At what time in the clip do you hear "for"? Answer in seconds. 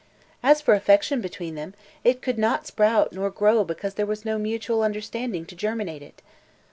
0.61-0.73